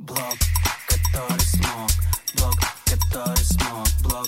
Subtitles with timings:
[0.00, 0.18] Блок,
[0.88, 1.90] который смог,
[2.36, 4.26] блок, который смог, блок,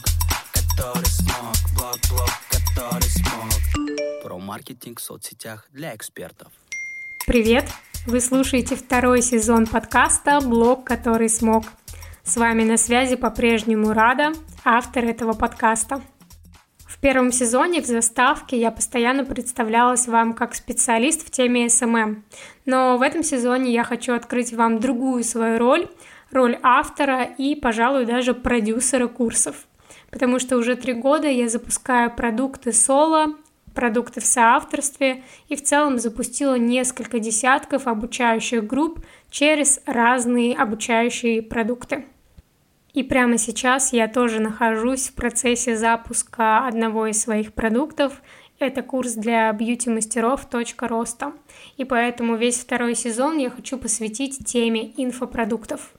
[0.55, 4.23] который смог, блок, блок, который смог.
[4.23, 6.53] Про маркетинг в соцсетях для экспертов.
[7.27, 7.69] Привет!
[8.07, 11.65] Вы слушаете второй сезон подкаста «Блог, который смог».
[12.23, 16.01] С вами на связи по-прежнему Рада, автор этого подкаста.
[17.07, 22.23] Первом сезоне в заставке я постоянно представлялась вам как специалист в теме SMM,
[22.65, 25.87] но в этом сезоне я хочу открыть вам другую свою роль,
[26.33, 29.69] роль автора и, пожалуй, даже продюсера курсов.
[30.11, 33.37] Потому что уже три года я запускаю продукты соло,
[33.73, 38.99] продукты в соавторстве и в целом запустила несколько десятков обучающих групп
[39.31, 42.07] через разные обучающие продукты.
[42.97, 48.23] И прямо сейчас я тоже нахожусь в процессе запуска одного из своих продуктов.
[48.59, 51.35] Это курс для бьюти-мастеров «Точка роста».
[51.77, 55.93] И поэтому весь второй сезон я хочу посвятить теме инфопродуктов.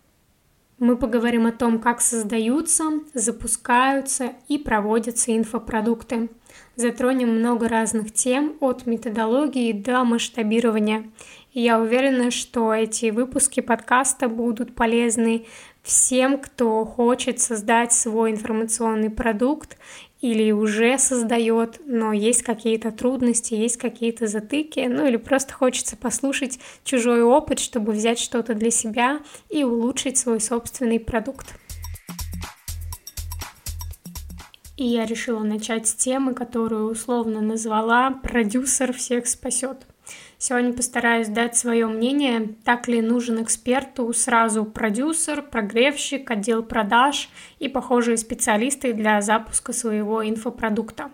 [0.79, 6.29] Мы поговорим о том, как создаются, запускаются и проводятся инфопродукты.
[6.75, 11.11] Затронем много разных тем от методологии до масштабирования.
[11.53, 15.45] И я уверена, что эти выпуски подкаста будут полезны
[15.87, 19.77] всем, кто хочет создать свой информационный продукт
[20.19, 26.59] или уже создает, но есть какие-то трудности, есть какие-то затыки, ну или просто хочется послушать
[26.83, 31.55] чужой опыт, чтобы взять что-то для себя и улучшить свой собственный продукт.
[34.75, 39.87] И я решила начать с темы, которую условно назвала «Продюсер всех спасет».
[40.39, 47.67] Сегодня постараюсь дать свое мнение, так ли нужен эксперту сразу продюсер, прогревщик, отдел продаж и
[47.67, 51.09] похожие специалисты для запуска своего инфопродукта.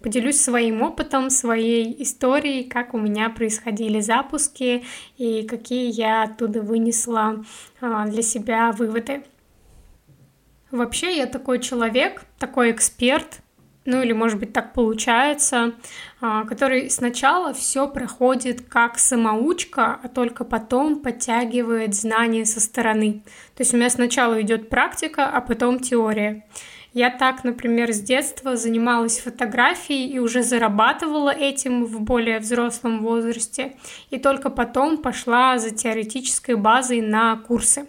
[0.00, 4.84] Поделюсь своим опытом, своей историей, как у меня происходили запуски
[5.16, 7.44] и какие я оттуда вынесла
[7.80, 9.24] а, для себя выводы.
[10.70, 13.40] Вообще я такой человек, такой эксперт,
[13.86, 15.74] ну или, может быть, так получается,
[16.20, 23.22] а, который сначала все проходит как самоучка, а только потом подтягивает знания со стороны.
[23.56, 26.44] То есть у меня сначала идет практика, а потом теория.
[26.92, 33.76] Я так, например, с детства занималась фотографией и уже зарабатывала этим в более взрослом возрасте,
[34.08, 37.86] и только потом пошла за теоретической базой на курсы.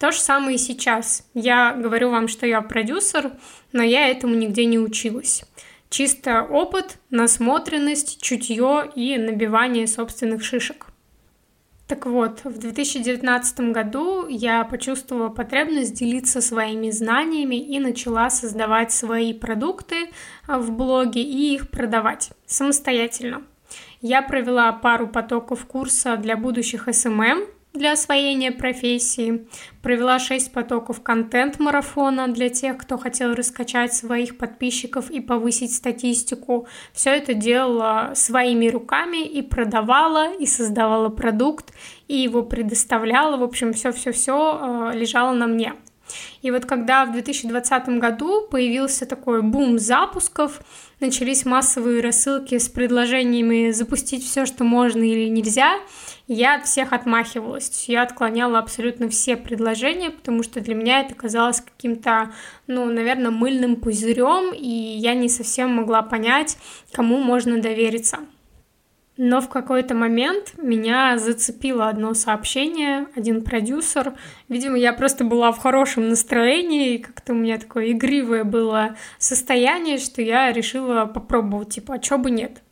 [0.00, 1.28] То же самое и сейчас.
[1.34, 3.32] Я говорю вам, что я продюсер,
[3.72, 5.44] но я этому нигде не училась.
[5.90, 10.86] Чисто опыт, насмотренность, чутье и набивание собственных шишек.
[11.86, 19.34] Так вот, в 2019 году я почувствовала потребность делиться своими знаниями и начала создавать свои
[19.34, 20.08] продукты
[20.46, 23.42] в блоге и их продавать самостоятельно.
[24.00, 29.46] Я провела пару потоков курса для будущих SMM, для освоения профессии,
[29.82, 36.66] провела 6 потоков контент-марафона для тех, кто хотел раскачать своих подписчиков и повысить статистику.
[36.92, 41.72] Все это делала своими руками и продавала, и создавала продукт,
[42.08, 43.36] и его предоставляла.
[43.36, 45.74] В общем, все-все-все э, лежало на мне.
[46.42, 50.60] И вот когда в 2020 году появился такой бум запусков,
[51.00, 55.78] начались массовые рассылки с предложениями запустить все, что можно или нельзя,
[56.26, 57.88] я от всех отмахивалась.
[57.88, 62.32] Я отклоняла абсолютно все предложения, потому что для меня это казалось каким-то,
[62.66, 66.56] ну, наверное, мыльным пузырем, и я не совсем могла понять,
[66.92, 68.20] кому можно довериться.
[69.22, 74.14] Но в какой-то момент меня зацепило одно сообщение, один продюсер.
[74.48, 79.98] Видимо, я просто была в хорошем настроении, и как-то у меня такое игривое было состояние,
[79.98, 82.62] что я решила попробовать, типа, а чё бы нет.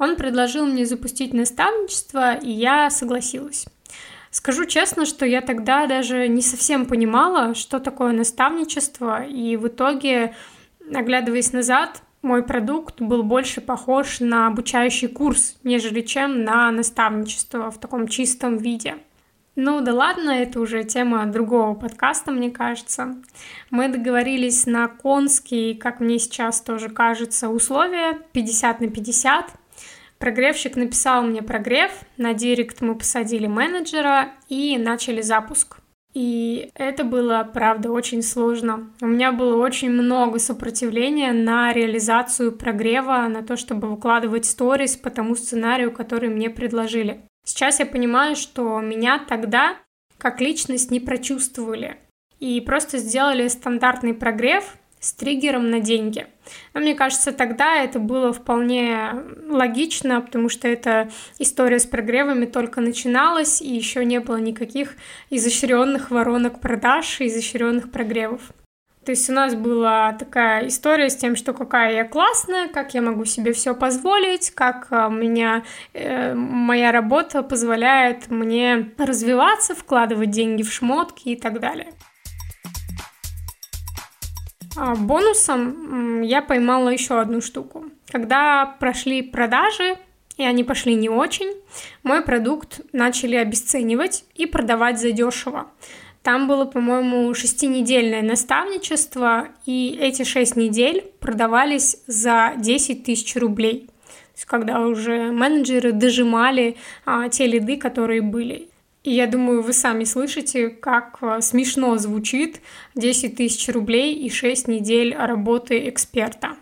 [0.00, 3.66] Он предложил мне запустить наставничество, и я согласилась.
[4.32, 10.34] Скажу честно, что я тогда даже не совсем понимала, что такое наставничество, и в итоге,
[10.92, 17.78] оглядываясь назад, мой продукт был больше похож на обучающий курс, нежели чем на наставничество в
[17.78, 18.96] таком чистом виде.
[19.54, 23.16] Ну да ладно, это уже тема другого подкаста, мне кажется.
[23.70, 29.50] Мы договорились на конские, как мне сейчас тоже кажется, условия 50 на 50.
[30.18, 35.81] Прогревщик написал мне прогрев, на директ мы посадили менеджера и начали запуск.
[36.14, 38.90] И это было, правда, очень сложно.
[39.00, 45.10] У меня было очень много сопротивления на реализацию прогрева, на то, чтобы выкладывать сторис по
[45.10, 47.22] тому сценарию, который мне предложили.
[47.44, 49.76] Сейчас я понимаю, что меня тогда
[50.18, 51.96] как личность не прочувствовали.
[52.38, 56.26] И просто сделали стандартный прогрев с триггером на деньги.
[56.74, 59.10] Но мне кажется, тогда это было вполне
[59.48, 64.94] логично, потому что эта история с прогревами только начиналась, и еще не было никаких
[65.28, 68.40] изощренных воронок продаж и изощренных прогревов.
[69.04, 73.02] То есть у нас была такая история с тем, что какая я классная, как я
[73.02, 80.30] могу себе все позволить, как а, у меня э, моя работа позволяет мне развиваться, вкладывать
[80.30, 81.88] деньги в шмотки и так далее.
[84.76, 87.84] А бонусом я поймала еще одну штуку.
[88.10, 89.96] Когда прошли продажи,
[90.36, 91.52] и они пошли не очень,
[92.02, 95.70] мой продукт начали обесценивать и продавать задешево.
[96.22, 103.88] Там было, по-моему, шестинедельное наставничество, и эти шесть недель продавались за 10 тысяч рублей.
[104.06, 108.68] То есть, когда уже менеджеры дожимали а, те лиды, которые были.
[109.02, 112.60] И я думаю, вы сами слышите, как а, смешно звучит
[112.94, 116.56] 10 тысяч рублей и 6 недель работы эксперта.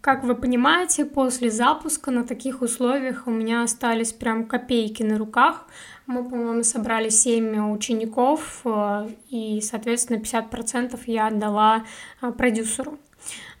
[0.00, 5.66] Как вы понимаете, после запуска на таких условиях у меня остались прям копейки на руках.
[6.06, 11.84] Мы, по-моему, собрали 7 учеников, а, и, соответственно, 50% я отдала
[12.22, 12.98] а, продюсеру.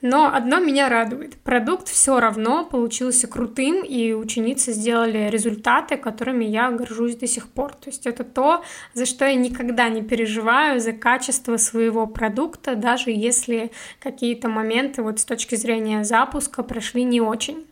[0.02, 1.36] Но одно меня радует.
[1.42, 7.74] Продукт все равно получился крутым, и ученицы сделали результаты, которыми я горжусь до сих пор.
[7.74, 8.64] То есть это то,
[8.94, 15.18] за что я никогда не переживаю, за качество своего продукта, даже если какие-то моменты вот
[15.20, 17.66] с точки зрения запуска прошли не очень.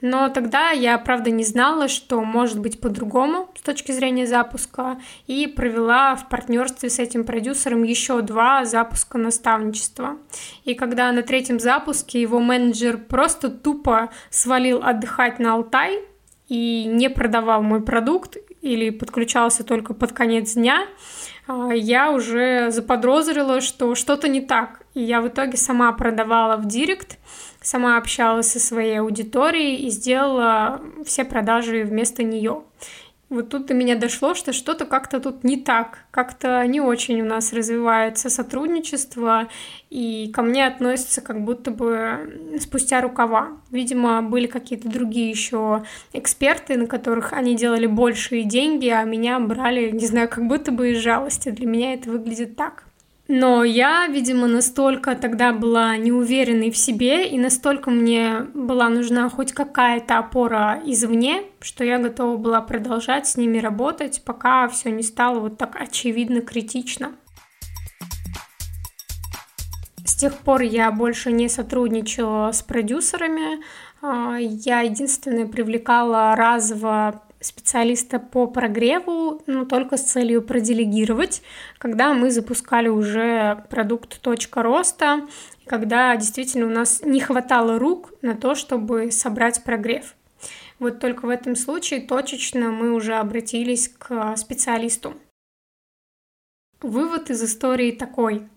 [0.00, 5.46] Но тогда я, правда, не знала, что может быть по-другому с точки зрения запуска, и
[5.46, 10.16] провела в партнерстве с этим продюсером еще два запуска наставничества.
[10.64, 16.00] И когда на третьем запуске его менеджер просто тупо свалил отдыхать на Алтай
[16.48, 20.86] и не продавал мой продукт или подключался только под конец дня,
[21.46, 24.82] а, я уже заподозрила, что что-то не так.
[24.94, 27.18] И я в итоге сама продавала в Директ,
[27.60, 32.62] сама общалась со своей аудиторией и сделала все продажи вместо нее.
[33.30, 37.24] Вот тут до меня дошло, что что-то как-то тут не так, как-то не очень у
[37.24, 39.46] нас развивается сотрудничество,
[39.88, 43.52] и ко мне относятся как будто бы спустя рукава.
[43.70, 49.90] Видимо, были какие-то другие еще эксперты, на которых они делали большие деньги, а меня брали,
[49.90, 51.50] не знаю, как будто бы из жалости.
[51.50, 52.89] Для меня это выглядит так.
[53.32, 59.52] Но я, видимо, настолько тогда была неуверенной в себе, и настолько мне была нужна хоть
[59.52, 65.38] какая-то опора извне, что я готова была продолжать с ними работать, пока все не стало
[65.38, 67.12] вот так очевидно критично.
[70.04, 73.62] С тех пор я больше не сотрудничала с продюсерами.
[74.02, 81.42] А, я единственное привлекала разово специалиста по прогреву, но только с целью проделегировать,
[81.78, 85.26] когда мы запускали уже продукт «Точка роста»,
[85.66, 90.14] когда действительно у нас не хватало рук на то, чтобы собрать прогрев.
[90.78, 95.14] Вот только в этом случае точечно мы уже обратились к специалисту.
[96.80, 98.48] Вывод из истории такой.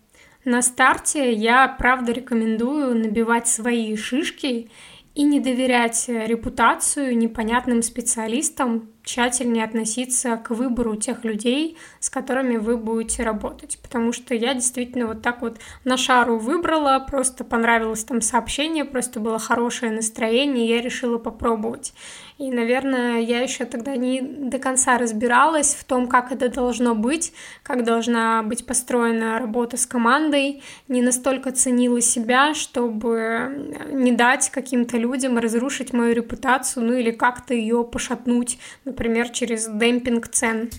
[0.45, 4.69] На старте я правда рекомендую набивать свои шишки
[5.15, 12.77] и не доверять репутацию непонятным специалистам, тщательнее относиться к выбору тех людей, с которыми вы
[12.77, 13.77] будете работать.
[13.81, 19.19] Потому что я действительно вот так вот на шару выбрала, просто понравилось там сообщение, просто
[19.19, 21.93] было хорошее настроение, я решила попробовать.
[22.39, 27.31] И, наверное, я еще тогда не до конца разбиралась в том, как это должно быть,
[27.61, 34.97] как должна быть построена работа с командой, не настолько ценила себя, чтобы не дать каким-то
[34.97, 38.57] людям разрушить мою репутацию, ну или как-то ее пошатнуть,
[38.93, 40.69] например, через демпинг цен.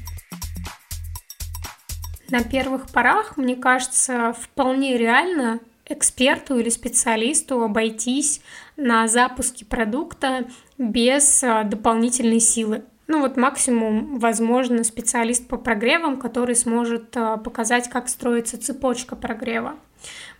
[2.31, 8.41] На первых порах, мне кажется, вполне реально эксперту или специалисту обойтись
[8.77, 10.47] на запуске продукта
[10.79, 12.85] без а, дополнительной силы.
[13.09, 19.75] Ну вот максимум, возможно, специалист по прогревам, который сможет а, показать, как строится цепочка прогрева.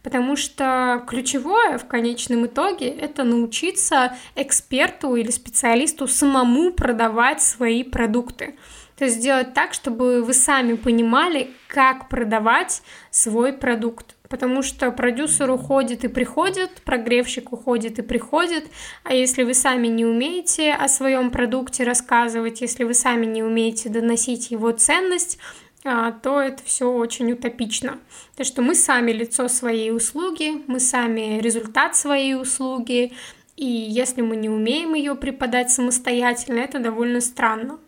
[0.03, 8.57] Потому что ключевое в конечном итоге это научиться эксперту или специалисту самому продавать свои продукты.
[8.97, 14.15] То есть сделать так, чтобы вы сами понимали, как продавать свой продукт.
[14.29, 18.65] Потому что продюсер уходит и приходит, прогревщик уходит и приходит.
[19.03, 23.91] А если вы сами не умеете о своем продукте рассказывать, если вы сами не умеете
[23.91, 25.39] доносить его ценность,
[25.85, 27.99] то это все очень утопично.
[28.37, 33.13] То, что мы сами лицо своей услуги, мы сами результат своей услуги,
[33.57, 37.79] и если мы не умеем ее преподать самостоятельно, это довольно странно.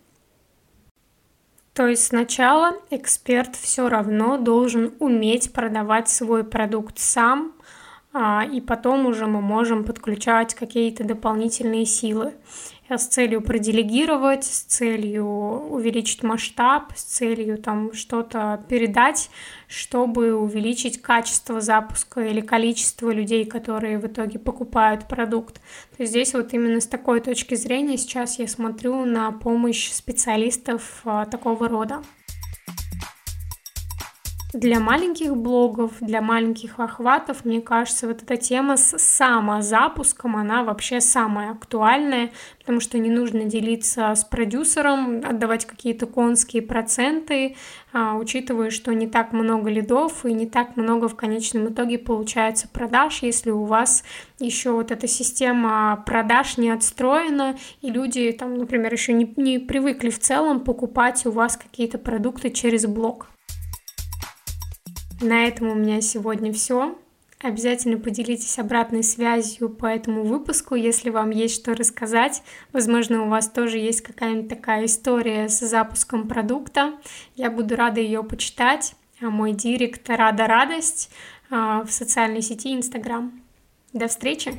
[1.72, 7.55] То есть сначала эксперт все равно должен уметь продавать свой продукт сам, а,
[8.50, 12.32] и потом уже мы можем подключать какие-то дополнительные силы
[12.88, 19.28] с целью проделегировать, с целью увеличить масштаб, с целью там что-то передать,
[19.66, 25.54] чтобы увеличить качество запуска или количество людей, которые в итоге покупают продукт.
[25.96, 31.00] То есть здесь вот именно с такой точки зрения сейчас я смотрю на помощь специалистов
[31.04, 32.02] а, такого рода.
[34.52, 41.00] Для маленьких блогов, для маленьких охватов, мне кажется, вот эта тема с самозапуском, она вообще
[41.00, 47.56] самая актуальная, потому что не нужно делиться с продюсером, отдавать какие-то конские проценты,
[47.92, 52.68] а, учитывая, что не так много лидов и не так много в конечном итоге получается
[52.68, 54.04] продаж, если у вас
[54.38, 60.10] еще вот эта система продаж не отстроена, и люди там, например, еще не, не привыкли
[60.10, 63.26] в целом покупать у вас какие-то продукты через блог.
[65.20, 66.96] На этом у меня сегодня все.
[67.40, 72.42] Обязательно поделитесь обратной связью по этому выпуску, если вам есть что рассказать.
[72.72, 76.94] Возможно, у вас тоже есть какая-нибудь такая история с запуском продукта.
[77.34, 78.94] Я буду рада ее почитать.
[79.20, 81.10] А мой директ Рада Радость
[81.50, 83.32] а, в социальной сети Инстаграм.
[83.94, 84.52] До встречи!